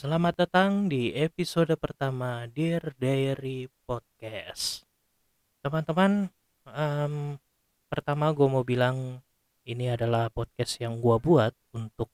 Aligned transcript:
Selamat 0.00 0.32
datang 0.32 0.88
di 0.88 1.12
episode 1.12 1.76
pertama 1.76 2.48
Dear 2.48 2.96
Diary 2.96 3.68
Podcast. 3.84 4.88
Teman-teman, 5.60 6.24
em, 6.72 7.36
pertama 7.84 8.32
gue 8.32 8.48
mau 8.48 8.64
bilang 8.64 9.20
ini 9.68 9.92
adalah 9.92 10.32
podcast 10.32 10.80
yang 10.80 11.04
gue 11.04 11.20
buat 11.20 11.52
untuk 11.76 12.08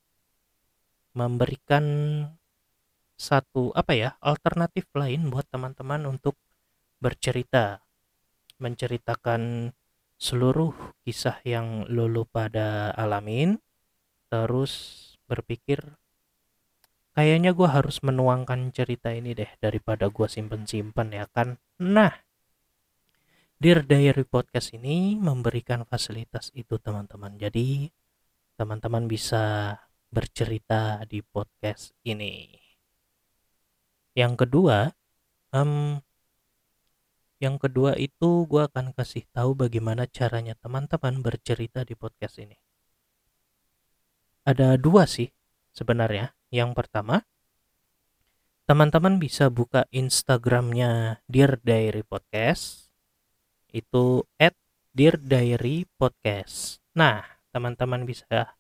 memberikan 1.15 1.87
satu 3.15 3.71
apa 3.71 3.95
ya 3.95 4.19
alternatif 4.19 4.91
lain 4.91 5.31
buat 5.31 5.47
teman-teman 5.47 6.11
untuk 6.11 6.35
bercerita, 6.99 7.87
menceritakan 8.59 9.71
seluruh 10.19 10.75
kisah 11.07 11.39
yang 11.47 11.87
lulu 11.87 12.27
pada 12.27 12.91
alamin, 12.99 13.63
terus 14.27 14.75
berpikir 15.31 15.87
kayaknya 17.17 17.57
gue 17.57 17.65
harus 17.65 18.05
menuangkan 18.05 18.77
cerita 18.77 19.09
ini 19.09 19.33
deh 19.33 19.49
daripada 19.57 20.13
gue 20.13 20.29
simpen-simpen 20.29 21.17
ya 21.17 21.25
kan. 21.33 21.57
Nah, 21.81 22.13
Dear 23.57 23.89
Diary 23.89 24.29
Podcast 24.29 24.77
ini 24.77 25.17
memberikan 25.17 25.89
fasilitas 25.89 26.53
itu 26.53 26.77
teman-teman. 26.77 27.41
Jadi 27.41 27.89
teman-teman 28.61 29.09
bisa 29.09 29.73
bercerita 30.13 31.01
di 31.09 31.25
podcast 31.25 31.97
ini. 32.05 32.53
Yang 34.13 34.45
kedua, 34.45 34.93
em, 35.57 36.05
yang 37.41 37.57
kedua 37.57 37.97
itu 37.97 38.45
gue 38.45 38.61
akan 38.69 38.93
kasih 38.93 39.25
tahu 39.33 39.57
bagaimana 39.57 40.05
caranya 40.05 40.53
teman-teman 40.61 41.25
bercerita 41.25 41.81
di 41.81 41.97
podcast 41.97 42.37
ini. 42.45 42.61
Ada 44.45 44.77
dua 44.77 45.09
sih 45.09 45.33
sebenarnya. 45.77 46.33
Yang 46.49 46.73
pertama, 46.73 47.29
teman-teman 48.65 49.21
bisa 49.21 49.53
buka 49.53 49.85
Instagramnya 49.93 51.21
Dear 51.29 51.61
Diary 51.61 52.01
Podcast. 52.03 52.89
Itu 53.69 54.25
at 54.41 54.57
Dear 54.97 55.21
Diary 55.21 55.85
Podcast. 56.01 56.81
Nah, 56.97 57.21
teman-teman 57.53 58.09
bisa 58.09 58.57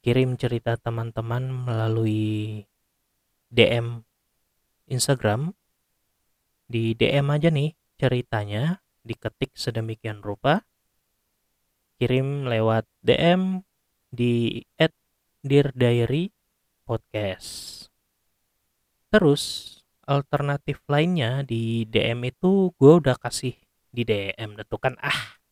kirim 0.00 0.40
cerita 0.40 0.80
teman-teman 0.80 1.52
melalui 1.52 2.64
DM 3.52 4.00
Instagram. 4.88 5.52
Di 6.64 6.96
DM 6.96 7.28
aja 7.28 7.52
nih 7.52 7.76
ceritanya, 8.00 8.80
diketik 9.04 9.52
sedemikian 9.52 10.24
rupa. 10.24 10.64
Kirim 12.00 12.48
lewat 12.48 12.88
DM 13.04 13.60
di 14.08 14.64
at 14.80 14.96
Dear 15.42 15.74
Diary 15.74 16.30
Podcast. 16.86 17.90
Terus 19.10 19.42
alternatif 20.06 20.78
lainnya 20.86 21.42
di 21.42 21.82
DM 21.82 22.30
itu 22.30 22.70
gue 22.78 22.92
udah 23.02 23.18
kasih 23.18 23.58
di 23.90 24.06
DM 24.06 24.54
itu 24.54 24.76
kan 24.78 24.94
ah 25.02 25.42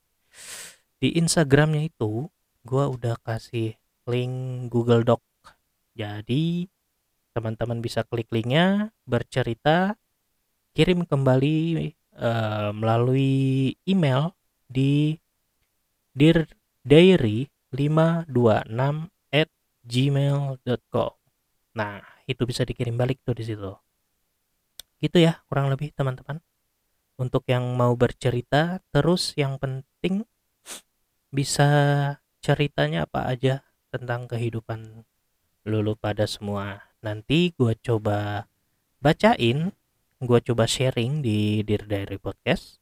di 1.02 1.18
Instagramnya 1.18 1.90
itu 1.90 2.30
gue 2.62 2.84
udah 2.86 3.18
kasih 3.18 3.74
link 4.06 4.70
Google 4.70 5.02
Doc 5.02 5.26
jadi 5.98 6.70
teman-teman 7.34 7.82
bisa 7.82 8.06
klik 8.06 8.30
linknya 8.30 8.94
bercerita 9.10 9.98
kirim 10.70 11.02
kembali 11.02 11.58
eh, 12.14 12.70
melalui 12.70 13.74
email 13.90 14.38
di 14.70 15.18
dear 16.14 16.46
diary 16.86 17.50
526 17.74 18.30
at 18.30 19.19
gmail.com 19.90 21.12
nah 21.74 21.98
itu 22.30 22.46
bisa 22.46 22.62
dikirim 22.62 22.94
balik 22.94 23.18
tuh 23.26 23.34
di 23.34 23.42
situ. 23.42 23.74
Gitu 25.02 25.18
ya 25.18 25.42
kurang 25.50 25.66
lebih 25.66 25.90
teman-teman. 25.90 26.38
Untuk 27.18 27.44
yang 27.50 27.76
mau 27.76 27.92
bercerita 27.98 28.80
terus 28.94 29.34
yang 29.36 29.58
penting 29.60 30.24
bisa 31.34 31.68
ceritanya 32.40 33.04
apa 33.04 33.28
aja 33.28 33.66
tentang 33.92 34.30
kehidupan 34.30 35.04
lulu 35.66 35.98
pada 35.98 36.24
semua. 36.24 36.86
Nanti 37.02 37.52
gue 37.52 37.74
coba 37.82 38.48
bacain 39.02 39.74
gue 40.20 40.40
coba 40.52 40.64
sharing 40.68 41.24
di 41.24 41.64
Dear 41.66 41.88
Diary 41.88 42.20
Podcast. 42.20 42.78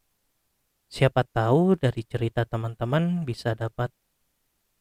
Siapa 0.89 1.23
tahu 1.23 1.77
dari 1.79 2.03
cerita 2.03 2.43
teman-teman 2.49 3.23
bisa 3.23 3.55
dapat 3.55 3.93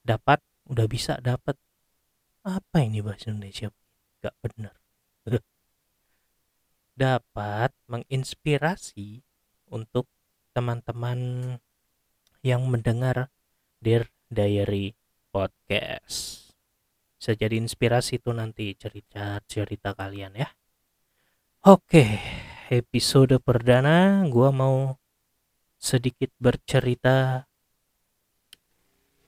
dapat 0.08 0.40
udah 0.68 0.88
bisa 0.88 1.20
dapat 1.20 1.60
apa 2.48 2.80
ini 2.80 3.04
bahasa 3.04 3.28
Indonesia 3.28 3.68
gak 4.24 4.36
bener 4.40 4.72
dapat 6.98 7.70
menginspirasi 7.86 9.22
untuk 9.70 10.10
teman-teman 10.58 11.54
yang 12.42 12.66
mendengar 12.66 13.30
Dear 13.78 14.10
Diary 14.34 14.98
Podcast. 15.30 16.50
Bisa 17.22 17.38
jadi 17.38 17.62
inspirasi 17.62 18.18
tuh 18.18 18.34
nanti 18.34 18.74
cerita-cerita 18.74 19.94
kalian 19.94 20.42
ya. 20.42 20.50
Oke, 21.70 22.18
episode 22.74 23.38
perdana 23.46 24.26
gua 24.26 24.50
mau 24.50 24.98
sedikit 25.78 26.34
bercerita. 26.42 27.46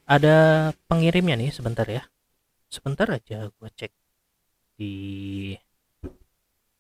Ada 0.09 0.74
pengirimnya 0.90 1.38
nih 1.38 1.53
sebentar 1.53 1.86
ya. 1.86 2.01
Sebentar 2.69 3.09
aja 3.09 3.50
gua 3.57 3.69
cek 3.74 3.90
di 4.78 4.94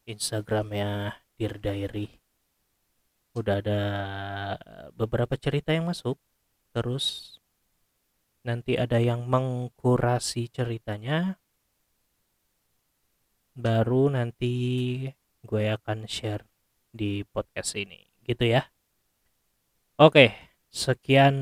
Instagramnya 0.05 1.17
Dear 1.33 1.57
Diary. 1.57 2.07
Udah 3.33 3.57
ada 3.57 3.81
beberapa 4.93 5.33
cerita 5.33 5.73
yang 5.73 5.89
masuk. 5.89 6.21
Terus 6.73 7.37
nanti 8.45 8.77
ada 8.77 9.01
yang 9.01 9.25
mengkurasi 9.25 10.53
ceritanya. 10.53 11.41
Baru 13.57 14.13
nanti 14.13 14.53
gue 15.43 15.63
akan 15.73 16.05
share 16.05 16.45
di 16.93 17.25
podcast 17.25 17.73
ini. 17.77 18.01
Gitu 18.25 18.45
ya. 18.45 18.61
Oke 19.97 20.33
sekian 20.69 21.35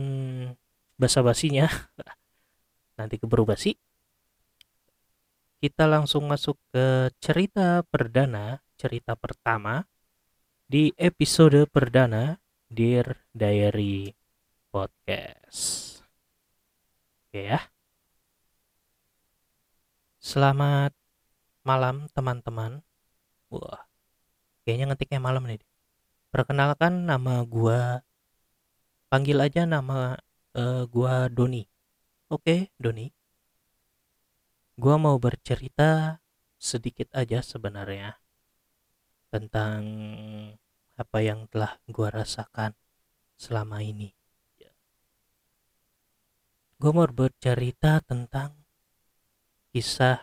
basa-basinya. 0.95 1.67
Nanti 2.97 3.21
keburu 3.21 3.45
basi 3.45 3.77
kita 5.57 5.89
langsung 5.89 6.29
masuk 6.29 6.53
ke 6.69 7.09
cerita 7.17 7.81
perdana, 7.89 8.61
cerita 8.77 9.17
pertama 9.17 9.89
di 10.69 10.93
episode 11.01 11.65
perdana 11.65 12.37
Dear 12.69 13.25
Diary 13.33 14.13
Podcast. 14.69 15.97
Oke 17.25 17.41
ya. 17.41 17.59
Selamat 20.21 20.93
malam 21.65 22.05
teman-teman. 22.13 22.85
Wah, 23.49 23.81
kayaknya 24.61 24.93
ngetiknya 24.93 25.21
malam 25.23 25.41
nih. 25.49 25.57
Perkenalkan 26.29 27.09
nama 27.09 27.41
gua, 27.47 28.05
panggil 29.09 29.41
aja 29.41 29.65
nama 29.65 30.21
uh, 30.53 30.83
gua 30.85 31.31
Doni. 31.33 31.65
Oke, 32.29 32.69
Doni 32.77 33.16
gue 34.77 34.95
mau 35.01 35.17
bercerita 35.17 36.21
sedikit 36.61 37.09
aja 37.17 37.41
sebenarnya 37.41 38.21
tentang 39.33 39.81
apa 40.93 41.17
yang 41.25 41.49
telah 41.49 41.81
gue 41.89 42.05
rasakan 42.05 42.77
selama 43.33 43.81
ini. 43.81 44.13
Gue 46.77 46.93
mau 46.93 47.09
bercerita 47.09 48.05
tentang 48.05 48.53
kisah 49.73 50.21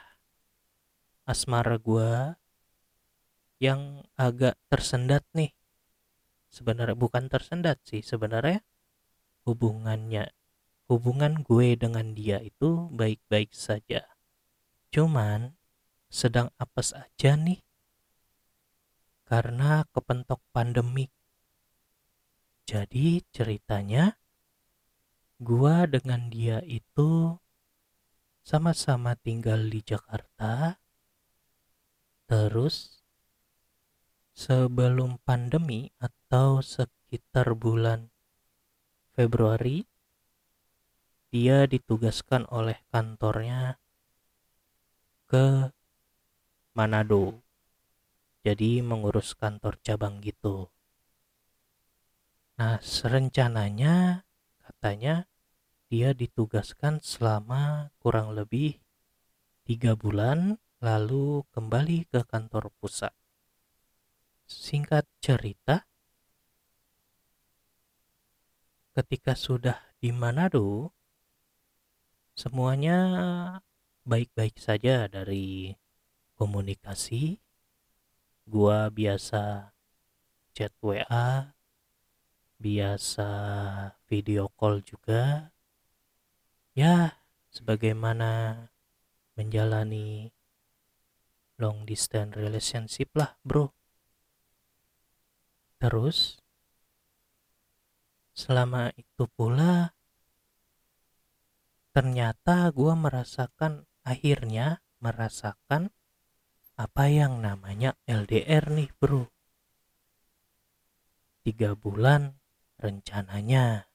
asmara 1.26 1.74
gue 1.82 2.38
yang 3.58 4.06
agak 4.14 4.54
tersendat 4.70 5.26
nih. 5.34 5.50
Sebenarnya 6.46 6.94
bukan 6.94 7.26
tersendat 7.26 7.82
sih, 7.82 8.06
sebenarnya 8.06 8.62
hubungannya 9.42 10.30
hubungan 10.86 11.42
gue 11.42 11.74
dengan 11.74 12.14
dia 12.14 12.38
itu 12.38 12.86
baik-baik 12.94 13.50
saja 13.50 14.13
Cuman 14.94 15.58
sedang 16.06 16.54
apes 16.54 16.94
aja 16.94 17.34
nih 17.34 17.58
karena 19.26 19.82
kepentok 19.90 20.38
pandemi. 20.54 21.10
Jadi 22.62 23.18
ceritanya 23.34 24.14
gua 25.42 25.90
dengan 25.90 26.30
dia 26.30 26.62
itu 26.62 27.34
sama-sama 28.46 29.18
tinggal 29.18 29.66
di 29.66 29.82
Jakarta. 29.82 30.78
Terus 32.30 33.02
sebelum 34.30 35.18
pandemi 35.26 35.90
atau 35.98 36.62
sekitar 36.62 37.58
bulan 37.58 38.14
Februari 39.10 39.90
dia 41.34 41.66
ditugaskan 41.66 42.46
oleh 42.46 42.78
kantornya 42.94 43.82
ke 45.34 45.66
Manado. 46.78 47.42
Jadi 48.46 48.78
mengurus 48.86 49.34
kantor 49.34 49.82
cabang 49.82 50.22
gitu. 50.22 50.70
Nah 52.54 52.78
serencananya 52.78 54.22
katanya 54.62 55.26
dia 55.90 56.14
ditugaskan 56.14 57.02
selama 57.02 57.90
kurang 57.98 58.38
lebih 58.38 58.78
tiga 59.66 59.98
bulan 59.98 60.62
lalu 60.78 61.42
kembali 61.50 62.06
ke 62.14 62.22
kantor 62.30 62.70
pusat. 62.78 63.10
Singkat 64.46 65.02
cerita 65.18 65.82
ketika 68.94 69.34
sudah 69.34 69.82
di 69.98 70.14
Manado 70.14 70.94
semuanya 72.38 73.02
baik-baik 74.04 74.60
saja 74.60 75.08
dari 75.08 75.74
komunikasi. 76.36 77.40
Gua 78.44 78.92
biasa 78.92 79.72
chat 80.54 80.72
WA 80.84 81.54
biasa 82.64 83.28
video 84.08 84.48
call 84.54 84.80
juga. 84.80 85.52
Ya 86.72 87.20
sebagaimana 87.52 88.66
menjalani 89.36 90.32
long 91.60 91.84
distance 91.86 92.34
relationship 92.34 93.12
lah 93.14 93.36
bro. 93.44 93.70
Terus 95.78 96.40
selama 98.34 98.90
itu 98.96 99.28
pula 99.30 99.94
ternyata 101.94 102.72
gue 102.74 102.90
merasakan 102.96 103.86
akhirnya 104.04 104.84
merasakan 105.00 105.88
apa 106.76 107.04
yang 107.08 107.40
namanya 107.40 107.96
LDR 108.04 108.68
nih 108.68 108.92
bro. 109.00 109.32
Tiga 111.44 111.72
bulan 111.72 112.36
rencananya. 112.76 113.88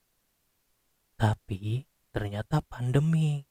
Tapi 1.14 1.86
ternyata 2.10 2.62
pandemi. 2.62 3.46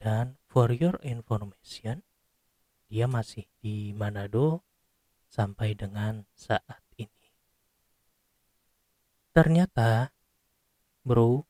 Dan 0.00 0.40
for 0.48 0.72
your 0.72 0.96
information 1.04 2.06
dia 2.90 3.06
masih 3.06 3.46
di 3.62 3.92
Manado 3.92 4.66
sampai 5.30 5.78
dengan 5.78 6.26
saat 6.34 6.82
ini. 6.98 7.28
Ternyata 9.30 10.10
bro 11.06 11.46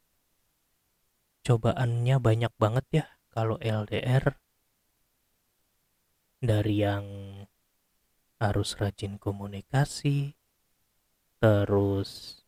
cobaannya 1.40 2.16
banyak 2.20 2.52
banget 2.60 2.86
ya 2.92 3.06
kalau 3.30 3.56
LDR 3.62 4.36
dari 6.40 6.82
yang 6.82 7.06
harus 8.40 8.72
rajin 8.80 9.20
komunikasi 9.20 10.32
terus 11.40 12.40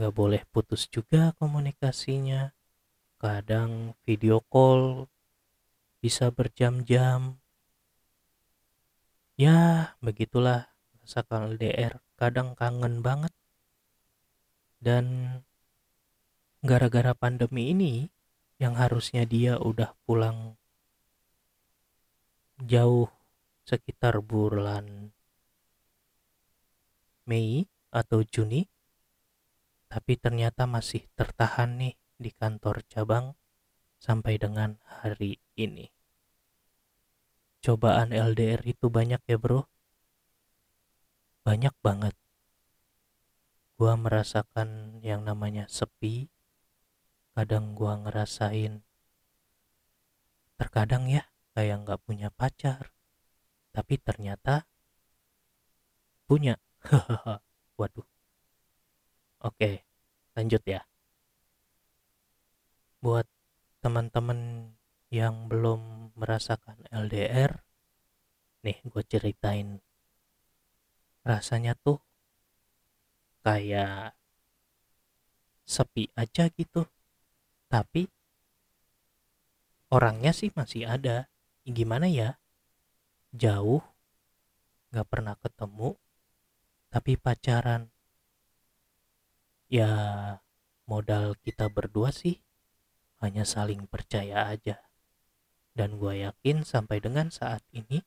nggak 0.00 0.16
boleh 0.16 0.42
putus 0.48 0.88
juga 0.88 1.36
komunikasinya. 1.36 2.56
Kadang 3.20 3.92
video 4.08 4.40
call 4.40 5.04
bisa 6.00 6.32
berjam-jam. 6.32 7.36
Ya 9.36 9.92
begitulah 10.00 10.72
rasakan 11.04 11.52
LDR 11.60 12.00
kadang 12.16 12.56
kangen 12.56 13.04
banget. 13.04 13.34
Dan 14.80 15.36
gara-gara 16.64 17.12
pandemi 17.12 17.76
ini 17.76 18.08
yang 18.60 18.76
harusnya 18.76 19.24
dia 19.24 19.56
udah 19.56 19.96
pulang 20.04 20.60
jauh 22.60 23.08
sekitar 23.64 24.20
bulan 24.20 25.16
Mei 27.24 27.64
atau 27.88 28.20
Juni 28.20 28.68
tapi 29.90 30.14
ternyata 30.20 30.68
masih 30.68 31.08
tertahan 31.16 31.80
nih 31.80 31.96
di 32.20 32.30
kantor 32.36 32.84
cabang 32.86 33.34
sampai 33.98 34.38
dengan 34.38 34.78
hari 34.86 35.42
ini. 35.58 35.90
Cobaan 37.60 38.14
LDR 38.14 38.62
itu 38.64 38.86
banyak 38.86 39.20
ya 39.26 39.36
bro. 39.36 39.66
Banyak 41.42 41.74
banget. 41.82 42.14
Gua 43.74 43.98
merasakan 43.98 45.00
yang 45.02 45.26
namanya 45.26 45.66
sepi 45.66 46.30
kadang 47.40 47.72
gua 47.72 47.96
ngerasain 48.04 48.84
terkadang 50.60 51.08
ya 51.08 51.24
kayak 51.56 51.88
nggak 51.88 52.04
punya 52.04 52.28
pacar 52.28 52.92
tapi 53.72 53.96
ternyata 53.96 54.68
punya. 56.28 56.60
Waduh. 57.80 58.04
Oke 59.40 59.88
lanjut 60.36 60.60
ya. 60.68 60.84
Buat 63.00 63.24
teman-teman 63.80 64.68
yang 65.08 65.48
belum 65.48 66.12
merasakan 66.20 66.84
LDR 66.92 67.64
nih 68.60 68.76
gue 68.84 69.02
ceritain 69.08 69.80
rasanya 71.24 71.72
tuh 71.80 72.04
kayak 73.40 74.12
sepi 75.64 76.12
aja 76.12 76.52
gitu 76.52 76.84
tapi 77.70 78.10
orangnya 79.94 80.34
sih 80.34 80.50
masih 80.58 80.90
ada. 80.90 81.30
Gimana 81.62 82.10
ya? 82.10 82.42
Jauh 83.30 83.78
nggak 84.90 85.06
pernah 85.06 85.38
ketemu 85.38 85.94
tapi 86.90 87.14
pacaran. 87.14 87.94
Ya 89.70 89.90
modal 90.90 91.38
kita 91.38 91.70
berdua 91.70 92.10
sih 92.10 92.42
hanya 93.22 93.46
saling 93.46 93.86
percaya 93.86 94.50
aja. 94.50 94.82
Dan 95.70 96.02
gue 96.02 96.26
yakin 96.26 96.66
sampai 96.66 96.98
dengan 96.98 97.30
saat 97.30 97.62
ini 97.70 98.02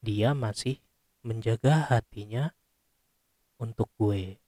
dia 0.00 0.32
masih 0.32 0.80
menjaga 1.20 1.92
hatinya 1.92 2.56
untuk 3.60 3.92
gue. 4.00 4.40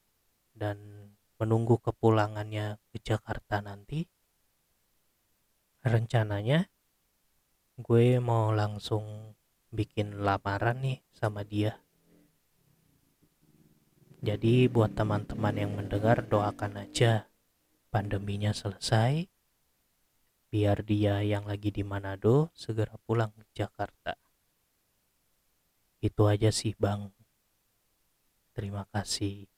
Dan 0.57 1.02
menunggu 1.43 1.83
kepulangannya 1.83 2.79
ke 2.95 3.03
Jakarta 3.03 3.59
nanti 3.59 4.07
rencananya 5.83 6.71
gue 7.83 8.23
mau 8.23 8.55
langsung 8.55 9.35
bikin 9.75 10.23
lamaran 10.23 10.79
nih 10.79 11.03
sama 11.11 11.43
dia. 11.43 11.83
Jadi 14.23 14.71
buat 14.71 14.95
teman-teman 14.95 15.59
yang 15.59 15.75
mendengar 15.75 16.23
doakan 16.23 16.87
aja 16.87 17.27
pandeminya 17.91 18.55
selesai 18.55 19.27
biar 20.53 20.87
dia 20.87 21.27
yang 21.27 21.43
lagi 21.43 21.75
di 21.75 21.83
Manado 21.83 22.55
segera 22.55 22.95
pulang 23.03 23.35
ke 23.35 23.43
Jakarta. 23.67 24.15
Itu 25.99 26.31
aja 26.31 26.55
sih 26.55 26.79
bang. 26.79 27.11
Terima 28.55 28.87
kasih 28.95 29.52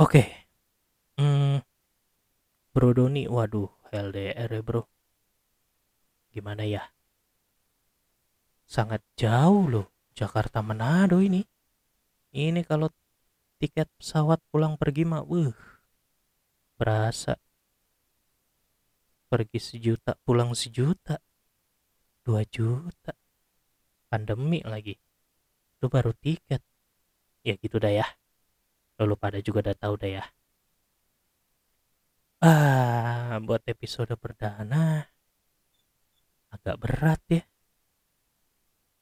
Oke. 0.00 0.24
Hmm, 1.20 1.60
Bro 2.72 2.96
Doni, 2.96 3.28
waduh, 3.28 3.68
LDR 3.92 4.48
ya 4.48 4.62
bro. 4.64 4.88
Gimana 6.32 6.64
ya? 6.64 6.88
Sangat 8.64 9.04
jauh 9.20 9.68
loh, 9.68 9.92
Jakarta 10.16 10.64
Manado 10.64 11.20
ini. 11.20 11.44
Ini 12.32 12.64
kalau 12.64 12.88
tiket 13.60 13.92
pesawat 14.00 14.40
pulang 14.48 14.80
pergi 14.80 15.04
mah, 15.04 15.20
wuh, 15.20 15.52
berasa. 16.80 17.36
Pergi 19.28 19.60
sejuta, 19.60 20.16
pulang 20.24 20.56
sejuta. 20.56 21.20
Dua 22.24 22.40
juta. 22.48 23.12
Pandemi 24.08 24.64
lagi. 24.64 24.96
Itu 25.76 25.92
baru 25.92 26.16
tiket. 26.16 26.64
Ya 27.44 27.60
gitu 27.60 27.76
dah 27.76 27.92
ya 27.92 28.08
lo 29.08 29.16
pada 29.16 29.38
juga 29.40 29.58
udah 29.64 29.76
tahu 29.76 29.94
deh 30.02 30.12
ya. 30.20 30.24
Ah 32.40 33.36
buat 33.46 33.62
episode 33.68 34.16
perdana. 34.16 35.04
Agak 36.54 36.76
berat 36.82 37.20
ya. 37.28 37.42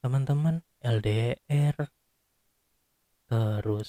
Teman-teman 0.02 0.62
LDR 0.82 1.76
terus 3.28 3.88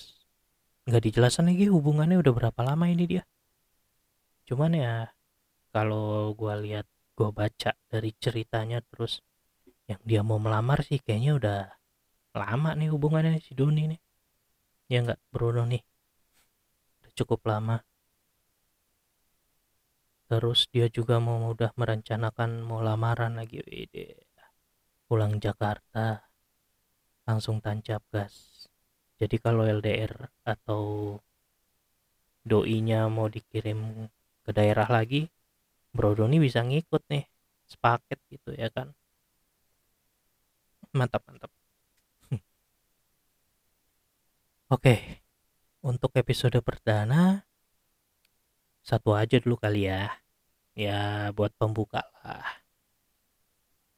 nggak 0.85 1.03
dijelasin 1.05 1.47
lagi 1.49 1.65
hubungannya 1.69 2.17
udah 2.21 2.33
berapa 2.33 2.61
lama 2.65 2.85
ini 2.93 3.05
dia. 3.09 3.23
Cuman 4.47 4.71
ya 4.73 5.09
kalau 5.73 6.33
gua 6.33 6.57
lihat 6.57 6.85
gua 7.17 7.29
baca 7.33 7.71
dari 7.89 8.09
ceritanya 8.17 8.81
terus 8.85 9.21
yang 9.89 10.01
dia 10.05 10.21
mau 10.21 10.37
melamar 10.41 10.85
sih 10.85 11.01
kayaknya 11.01 11.31
udah 11.39 11.59
lama 12.37 12.69
nih 12.77 12.89
hubungannya 12.93 13.41
si 13.41 13.53
Doni 13.57 13.83
nih. 13.97 14.01
Ya 14.89 14.97
nggak 15.05 15.21
Bruno 15.33 15.65
nih 15.65 15.81
cukup 17.17 17.41
lama. 17.51 17.77
Terus 20.29 20.59
dia 20.73 20.87
juga 20.97 21.15
mau 21.27 21.39
udah 21.53 21.71
merencanakan 21.79 22.49
mau 22.67 22.79
lamaran 22.87 23.33
lagi. 23.39 23.57
Wede. 23.67 24.05
pulang 25.07 25.33
Jakarta 25.45 26.05
langsung 27.27 27.57
tancap 27.65 28.01
gas 28.13 28.35
jadi 29.19 29.35
kalau 29.45 29.63
LDR 29.77 30.13
atau 30.53 30.81
doinya 32.49 32.99
mau 33.15 33.27
dikirim 33.35 33.79
ke 34.43 34.51
daerah 34.57 34.87
lagi 34.97 35.21
Bro 35.95 36.11
Doni 36.19 36.37
bisa 36.45 36.61
ngikut 36.69 37.03
nih 37.13 37.25
sepaket 37.71 38.19
gitu 38.33 38.51
ya 38.61 38.69
kan 38.75 38.87
mantap 40.97 41.23
mantap 41.27 41.51
oke 44.69 45.18
untuk 45.79 46.11
episode 46.19 46.59
perdana 46.59 47.49
satu 48.89 49.13
aja 49.13 49.37
dulu 49.37 49.59
kali 49.59 49.85
ya. 49.85 50.09
Ya 50.73 51.29
buat 51.35 51.53
pembuka 51.59 52.01
lah. 52.23 52.63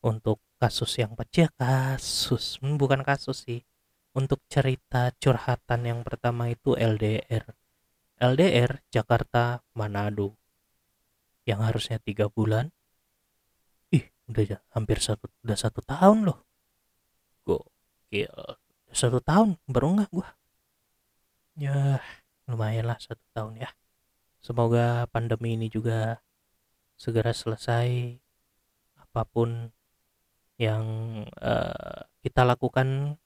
Untuk 0.02 0.42
kasus 0.58 0.98
yang 0.98 1.14
pecah 1.14 1.48
kasus. 1.56 2.58
Hmm, 2.60 2.76
bukan 2.76 3.06
kasus 3.06 3.46
sih. 3.46 3.62
Untuk 4.12 4.44
cerita 4.52 5.14
curhatan 5.16 5.88
yang 5.88 6.04
pertama 6.04 6.52
itu 6.52 6.76
LDR 6.76 7.56
LDR 8.20 8.84
Jakarta 8.92 9.64
Manado. 9.78 10.36
Yang 11.48 11.60
harusnya 11.72 11.98
tiga 12.04 12.28
bulan. 12.28 12.74
Ih 13.96 14.12
udah 14.28 14.60
hampir 14.76 15.00
satu 15.00 15.32
udah 15.46 15.58
satu 15.58 15.80
tahun 15.86 16.28
loh. 16.28 16.40
Gokil. 17.48 18.36
Satu 18.92 19.24
tahun 19.24 19.56
baru 19.72 20.04
nggak 20.04 20.12
gua 20.12 20.41
ya 21.62 22.02
lumayan 22.50 22.90
lah 22.90 22.98
satu 22.98 23.22
tahun 23.38 23.62
ya. 23.62 23.70
Semoga 24.42 25.06
pandemi 25.14 25.54
ini 25.54 25.70
juga 25.70 26.18
segera 26.98 27.30
selesai. 27.30 28.18
Apa 28.98 29.22
pun 29.30 29.70
yang 30.58 30.86
uh, 31.38 32.02
kita 32.26 32.42
lakukan 32.42 33.18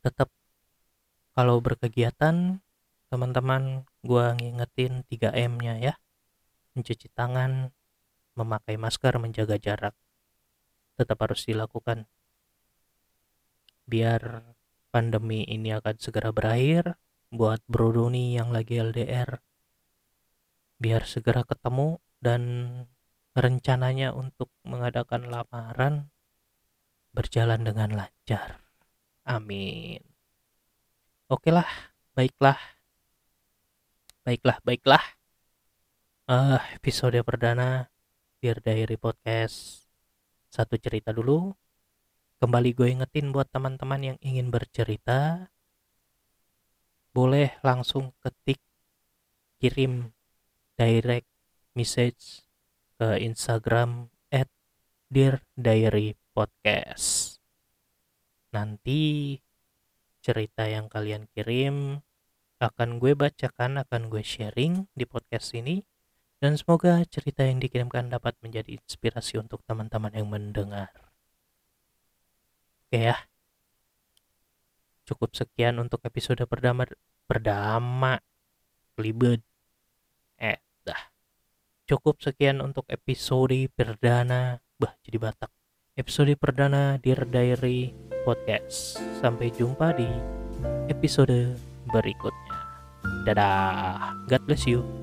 tetap 0.00 0.32
kalau 1.36 1.60
berkegiatan 1.60 2.60
teman-teman 3.12 3.84
gua 4.00 4.32
ngingetin 4.32 5.04
3M 5.12 5.60
nya 5.60 5.76
ya. 5.76 5.94
Mencuci 6.72 7.12
tangan 7.12 7.68
memakai 8.32 8.80
masker 8.80 9.20
menjaga 9.20 9.60
jarak 9.60 9.92
tetap 10.96 11.20
harus 11.20 11.44
dilakukan. 11.44 12.08
Biar 13.84 14.40
pandemi 14.92 15.48
ini 15.48 15.72
akan 15.72 15.96
segera 15.96 16.30
berakhir 16.30 17.00
buat 17.32 17.64
Bro 17.64 17.96
Doni 17.96 18.36
yang 18.36 18.52
lagi 18.52 18.76
LDR 18.76 19.40
biar 20.76 21.08
segera 21.08 21.42
ketemu 21.48 21.96
dan 22.20 22.42
rencananya 23.32 24.12
untuk 24.12 24.52
mengadakan 24.68 25.32
lamaran 25.32 26.12
berjalan 27.16 27.64
dengan 27.64 27.96
lancar 27.96 28.60
amin 29.24 30.04
oke 31.32 31.48
lah 31.48 31.96
baiklah 32.12 32.60
Baiklah, 34.22 34.62
baiklah. 34.62 35.02
Uh, 36.30 36.62
episode 36.78 37.18
perdana 37.26 37.90
Dear 38.38 38.62
Diary 38.62 38.94
Podcast. 38.94 39.90
Satu 40.46 40.78
cerita 40.78 41.10
dulu. 41.10 41.50
Kembali 42.42 42.74
gue 42.74 42.90
ingetin 42.90 43.30
buat 43.30 43.46
teman-teman 43.54 44.02
yang 44.02 44.18
ingin 44.18 44.50
bercerita. 44.50 45.46
Boleh 47.14 47.54
langsung 47.62 48.10
ketik 48.18 48.58
kirim 49.62 50.10
direct 50.74 51.30
message 51.78 52.42
ke 52.98 53.22
Instagram 53.22 54.10
at 54.34 54.50
Dear 55.06 55.46
Diary 55.54 56.18
Podcast. 56.34 57.38
Nanti 58.50 59.38
cerita 60.18 60.66
yang 60.66 60.90
kalian 60.90 61.30
kirim 61.38 62.02
akan 62.58 62.98
gue 62.98 63.14
bacakan, 63.14 63.86
akan 63.86 64.10
gue 64.10 64.26
sharing 64.26 64.90
di 64.98 65.06
podcast 65.06 65.54
ini. 65.54 65.86
Dan 66.42 66.58
semoga 66.58 67.06
cerita 67.06 67.46
yang 67.46 67.62
dikirimkan 67.62 68.10
dapat 68.10 68.34
menjadi 68.42 68.82
inspirasi 68.82 69.38
untuk 69.38 69.62
teman-teman 69.62 70.10
yang 70.10 70.26
mendengar. 70.26 71.01
Oke 72.92 73.08
ya. 73.08 73.16
Cukup 75.08 75.32
sekian 75.32 75.80
untuk 75.80 76.04
episode 76.04 76.44
perdama 76.44 76.84
perdama 77.24 78.20
libet. 79.00 79.40
Eh, 80.36 80.60
dah. 80.84 81.00
Cukup 81.88 82.20
sekian 82.20 82.60
untuk 82.60 82.84
episode 82.92 83.56
perdana. 83.72 84.60
Bah, 84.76 84.92
jadi 85.08 85.16
Batak. 85.16 85.48
Episode 85.96 86.36
perdana 86.36 87.00
Dear 87.00 87.24
Diary 87.24 87.96
Podcast. 88.28 89.00
Sampai 89.24 89.48
jumpa 89.56 89.96
di 89.96 90.12
episode 90.92 91.56
berikutnya. 91.88 92.56
Dadah. 93.24 94.20
God 94.28 94.42
bless 94.44 94.68
you. 94.68 95.01